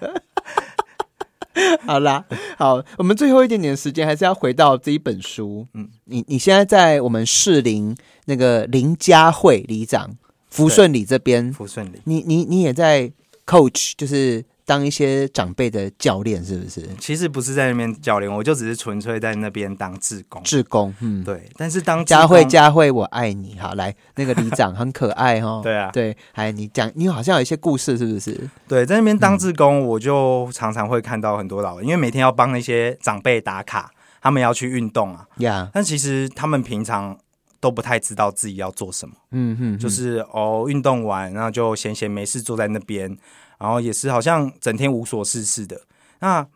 [1.85, 2.25] 好啦，
[2.57, 5.67] 好，我们最后一点点时间还是要回到这一本书。
[5.75, 10.11] 嗯嗯，你你现在在我们士林那个林家会里长
[10.49, 12.01] 福顺里这边，福顺里。
[12.05, 13.13] 你你你也在
[13.45, 16.87] coach，就是当一些长辈的教练，是不是？
[17.01, 20.43] 其实不是在那边教练，我就只是纯粹在那边当志工。
[20.43, 23.57] 志工，嗯，对，但是当志佳慧工佳慧，我爱你。
[23.59, 25.63] 好，来，那个里长很可爱哦。
[25.65, 28.39] 对啊对，哎，你讲，你好像有一些故事，是不是？
[28.69, 37.17] 对，在那边嗯当志工，我就常常会看到很多老人，因为每天要帮那些长辈打卡，他们要去运动啊，呀，但其实他们平常
[37.59, 43.17] 都不太知道自己要做什么，嗯哼，就是哦，运动完然后就闲闲没事坐在那边，
[43.59, 45.81] 然后也是好像整天无所事事的。
[46.21, 46.47] 那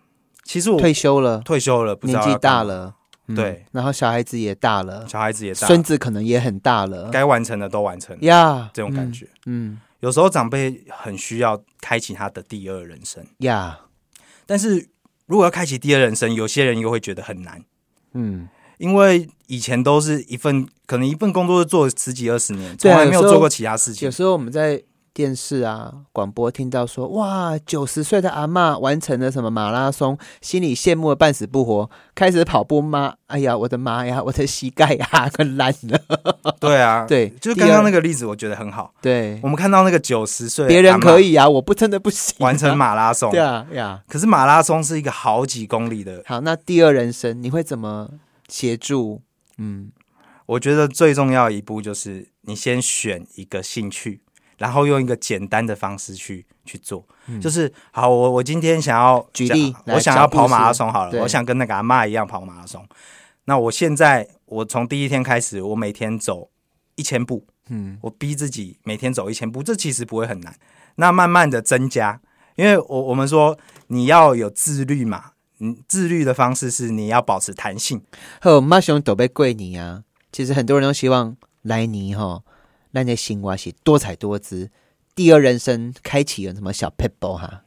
[0.44, 2.94] 其实我退休了，退休了，不知年纪大了，
[3.28, 9.28] 嗯对，然后小孩子也大了，小孩子也大，孙子可能也很大了，该完成的都完成了，呀，这种感觉。
[9.46, 13.80] 嗯，有时候长辈很需要开启他的第二人生，嗯呀，
[14.46, 14.88] 但是
[15.26, 17.64] 如果要开启第二人生，有些人又会觉得很难。
[18.14, 24.10] 嗯，因为以前都是一份，可能一份工作就做十几二十年，从来没有做过其他事情有。
[24.10, 24.82] 时候我们在
[25.14, 33.14] 电视啊、广播听到说，哇，九十岁的阿嬷完成了什么马拉松，心里羡慕的半死不活，开始跑步吗？
[33.26, 36.00] 哎呀，我的妈呀，我的膝盖呀，快烂了。
[36.58, 38.94] 对啊， 对，就刚刚那个例子，我觉得很好。
[39.02, 42.34] 对，我们看到那个九十岁，别人可以啊，我不真的不行。
[42.38, 44.02] 完成马拉松，对啊呀。
[44.08, 46.22] 可是马拉松是一个好几公里的。
[46.24, 48.08] 好，那第二人生你会怎么
[48.48, 49.20] 协助？
[49.58, 49.92] 嗯，
[50.46, 54.22] 我觉得最重要一步就是你先选一个兴趣。
[54.62, 57.04] 然后用一个简单的方式去去做，
[57.40, 62.86] 就是好，我我今天想要举例，我想要跑马拉松好了，我想跟那个阿妈一样跑马拉松。
[63.46, 66.48] 那我现在我从第一天开始，我每天走
[66.94, 70.54] 一千步，嗯，我逼自己每天走一千步，这其实不会很难。
[70.94, 72.20] 那慢慢的增加，
[72.54, 78.00] 因为我我们说你要有自律嘛，嗯，自律的方式是你要保持弹性。
[78.40, 82.42] 和马熊都被跪你啊，其实很多人都希望来你哈。
[82.92, 84.70] 那些新蛙是多彩多姿，
[85.14, 87.62] 第二人生开启了什么小 people 哈？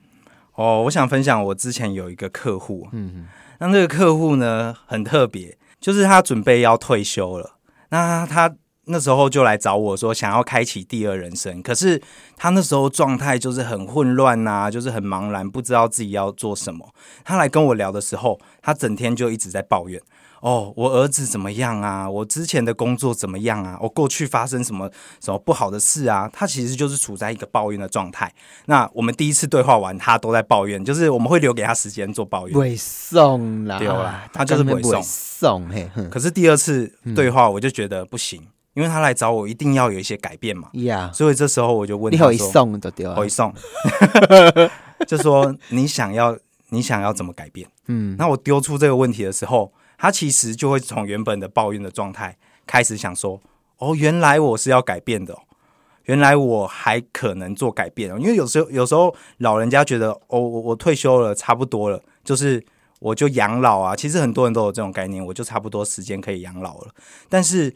[0.53, 3.27] 哦，我想分享我之前有一个客户，嗯，
[3.59, 7.57] 那这个客户呢很特别，就是他准备要退休了，
[7.89, 8.55] 那他
[8.85, 12.01] 那时候就来找我说想要开启第二人生，可是
[12.37, 16.93] 他那时候状态就是很混乱呐，就是很茫然，不知道自己要做什么。
[17.23, 20.01] 他来跟我聊的时候，他整天就一直在抱怨。
[20.41, 22.07] 哦，我儿子怎么样啊？
[22.07, 23.79] 我之前的工作怎么样啊？
[23.81, 24.87] 我过去发生什么
[25.19, 26.29] 什么不好的事啊？
[26.31, 28.31] 他其实就是处在一个抱怨的状态。
[28.67, 32.55] 那我们第一次对话完，他都在抱怨，就是我们会留给他时间做抱怨。
[32.55, 35.67] 会送啦，丢啦，他就是不会送。
[35.69, 38.39] 嘿，可是第二次对话，我就觉得不行，
[38.75, 40.69] 因为他来找我，一定要有一些改变嘛。
[40.73, 43.51] 呀，所以这时候我就问他说：“送的丢，回送，
[45.07, 46.37] 就说你想要，
[46.69, 49.73] 你想要怎么改变？”嗯，那我丢出这个问题的时候。
[49.97, 53.39] 他其实就会从原本的抱怨的状态开始想说
[53.79, 55.33] ：“哦，原来我是要改变的，
[56.03, 58.09] 原来我还可能做改变。
[58.19, 62.63] 因为有时候，有时候老人家觉得，哦，我我退休了，差不多了，就是
[62.99, 63.95] 我就养老啊。
[63.95, 66.91] 其实很多人都有这种概念，我就差不多时间可以养老了。
[67.29, 67.73] 但是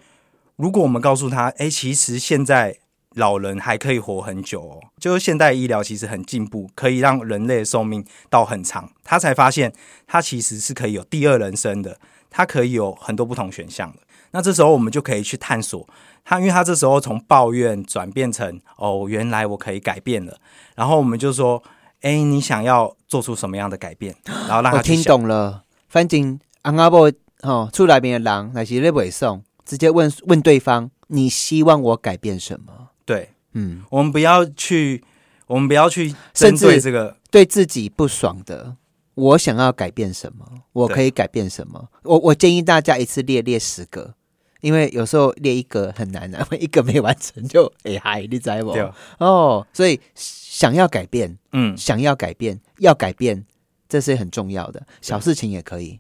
[0.60, 2.78] 如果我们告诉他，哎，其实现在。”
[3.16, 8.88] 老人还可以活很久哦，就是现代医疗其实很进步，可以让人类寿命到很长。
[9.04, 9.74] 他才发现，
[10.06, 11.98] 他其实是可以有第二人生的，
[12.30, 13.98] 他可以有很多不同选项的。
[14.32, 15.90] 那这时候我们就可以去探索
[16.24, 20.38] 他，因为他这时候从抱怨转变成哦，原来我可以改变了。
[20.76, 21.62] 然后我们就说，
[22.02, 24.16] 哎，你想要做出什么样的改变？
[24.48, 25.64] 然后让他听懂了。
[25.90, 32.90] 反正阿阿伯哦，出来边的人，那些咧尾送，直接问问对方，你希望我改变什么？
[33.06, 35.04] 对，嗯，我们不要去，
[35.46, 38.76] 我们不要去针对这个对自己不爽的。
[39.14, 40.44] 我想要改变什么？
[40.74, 41.88] 我可以改变什么？
[42.02, 44.16] 我我建议大家一次列列十个，
[44.62, 48.74] 因为有时候列一个很难啊， 一个没完成就哎嗨，你知不？
[49.20, 53.46] 哦，所以想要改变，嗯，想要改变，要改变，
[53.88, 54.88] 这是很重要的。
[55.00, 56.00] 小事情也可以。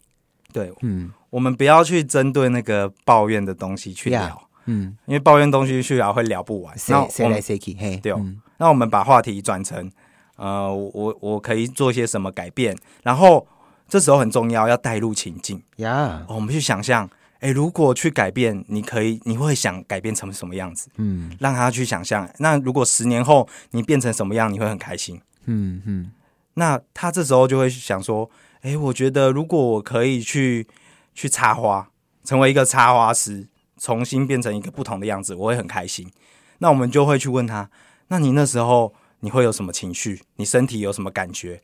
[0.52, 4.50] 对，嗯，我们不要去针对那个抱怨的东西去聊。
[4.66, 7.76] 嗯，因为抱怨东西去聊会聊不完，那谁来谁去？
[7.80, 8.24] 嘿，对哦。
[8.58, 9.92] 那我们把话题转成，
[10.36, 12.78] 呃，我我可以做些什么改变？
[13.02, 13.48] 然后
[13.88, 16.24] 这时候很重要，要带入情境呀。
[16.28, 20.90] 我们去想象，哎，如果去改变，你可以，你会想改变成什么样子？
[20.98, 22.30] 嗯，让他去想象。
[22.38, 25.20] 那如果十年后你变成什么样，你会很开心。
[25.46, 26.12] 嗯嗯。
[26.56, 28.30] 那他这时候就会想说，
[28.62, 30.68] 哎，我觉得如果我可以去
[31.14, 31.90] 去插花，
[32.24, 33.48] 成为一个插花师。
[33.82, 36.12] 重新变成一个不同的样子，我会很开心。
[36.58, 37.70] 那我们就会去问他：，
[38.10, 40.22] 那你那时候你会有什么情绪？
[40.36, 41.62] 你身体有什么感觉？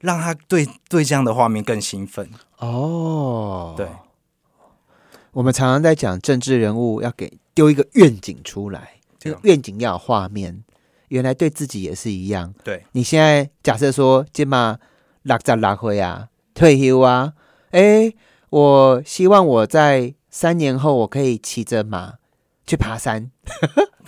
[0.00, 2.28] 让他对对这样的画面更兴奋。
[2.58, 3.86] 哦，对。
[5.30, 10.64] 我们常常在讲政治人物要给丢一个愿景出来，这个愿景要有画面。
[11.08, 12.52] 原来对自己也是一样。
[12.64, 14.80] 对你现在假设说，今嘛
[15.22, 17.34] 拉扎拉回啊，退休啊，
[17.70, 18.12] 哎，
[18.52, 20.14] 我希望我在。
[20.34, 22.14] 三年后，我可以骑着马
[22.66, 23.30] 去爬山，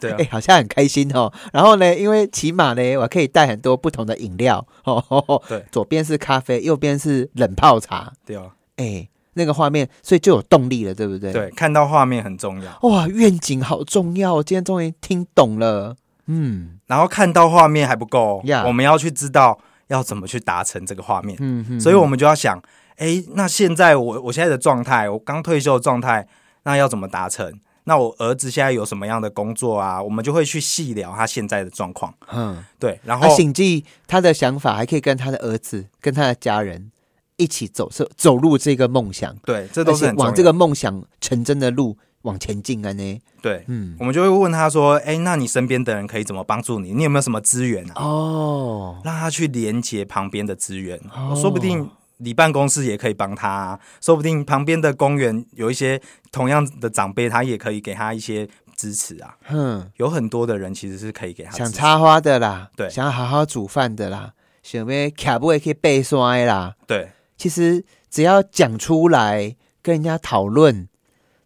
[0.00, 1.30] 对， 哎，好像很开心哦。
[1.52, 5.04] 然后呢，因为骑马呢，我可以带很多不同的饮料哦。
[5.46, 8.10] 对，左边是咖啡，右边是冷泡茶。
[8.24, 8.44] 对啊，
[8.76, 11.30] 哎，那个画面，所以就有动力了，对不对？
[11.30, 12.78] 对，看到画面很重要。
[12.88, 15.94] 哇，愿景好重要，今天终于听懂了。
[16.24, 21.36] 嗯，然后看到画面还不够，我们要去知道要怎么去达成这个画面。
[21.38, 22.58] 嗯嗯，所以我们就要想。
[22.96, 26.26] 哎，那现在我我现在的状态，我刚退休的状态，
[26.62, 27.52] 那要怎么达成？
[27.86, 30.02] 那我儿子现在有什么样的工作啊？
[30.02, 32.14] 我们就会去细聊他现在的状况。
[32.32, 32.98] 嗯，对。
[33.04, 36.90] 然后谨记他的想法，还可以跟他的儿子、跟他的家人
[37.36, 39.36] 一起走走走入这个梦想。
[39.44, 43.20] 对，这都是往这个梦想成真的路往前进啊呢。
[43.42, 46.94] 对，嗯，我们就会问他说：“哎、那你身边的人可以怎么帮助你？
[46.94, 47.92] 你有没有什么资源啊？
[47.96, 56.00] 哦，让他去连接旁边的资源，哦说不定你办公室也可以帮他、啊，说不定旁边的公园有一些
[56.30, 59.36] 同样的长辈，他也可以给他一些支持啊。
[59.44, 70.88] 哼，有很多的人其实是可以给他想插花的啦，对想要好好煮饭的啦，想要卡不会去背摔啦，对其实只要讲出来，跟人家讨论，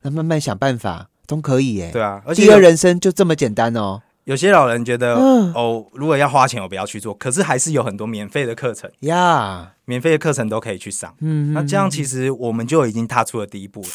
[0.03, 1.91] 那慢慢想办法都可以耶。
[1.91, 4.03] 对啊，而且第二人生就这么简单哦。
[4.29, 11.14] 有些老人觉得、嗯哦，如果要花钱，我不要去做，可是还是有很多免费的课程，呀，免费的课程都可以去上。
[11.20, 13.89] 嗯，那这样其实我们就已经踏出了第一步了。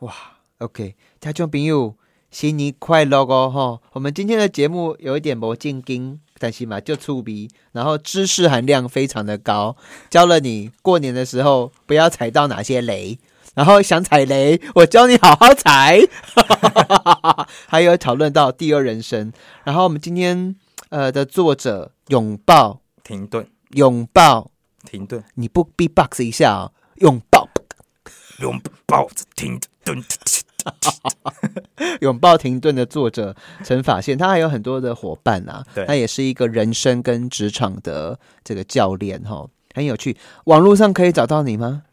[0.00, 0.12] 哇
[0.58, 1.94] OK，听众朋友，
[2.32, 3.48] 新年快乐哦！
[3.48, 9.76] 哈，我们今天的节目有一点魔镜经，但是嘛就触鼻，然后知识含量非常的高，
[10.10, 13.16] 教了你过年的时候不要踩到哪些雷，
[13.56, 15.98] 然后想踩雷，我教你好好踩。
[17.66, 19.32] 还有讨论到第二人生，
[19.64, 20.54] 然后我们今天
[20.90, 24.50] 呃的作者拥抱停顿，拥抱，
[24.84, 27.48] 停顿，你不 B-box 一下哦，拥抱。
[28.40, 30.04] 拥抱着停顿。
[32.00, 33.34] 拥抱停顿的作者
[33.64, 40.14] 陈法宪，他还有很多的伙伴啊，对他也是一个人生跟职场的这个教练哈，很有趣。
[40.44, 41.84] 网络上可以找到你吗？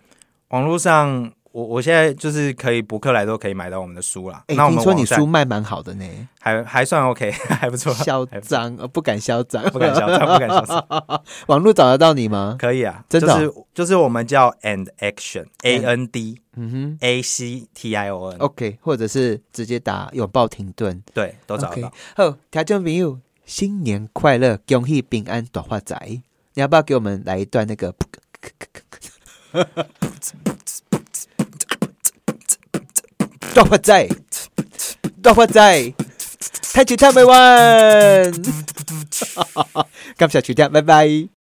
[0.50, 4.44] 网络上，我我现在就是可以博客来都可以买到我们的书啦。
[4.48, 6.04] 哎、那我们说你书卖蛮好的呢，
[6.40, 12.58] 还还算 OK， 还不错，嚣张，呃，不敢嚣张，不敢嚣张，不敢嚣张，网络找得到你吗？
[12.60, 21.92] 可以啊，真的哦就是就是我们叫 and action A N D 嗯哼 A C T I O N，、哼，OK，或者是直接打拥抱停顿对，都找到。。
[22.16, 25.96] 好，听众朋友，新年快乐，恭喜平安，短发仔！
[26.56, 27.94] 你要不要给我们来一段那个？
[33.54, 34.10] 大发财，
[35.22, 35.94] 大发财，
[36.74, 38.32] 太极太美湾，
[40.18, 41.43] 感谢收听，拜拜。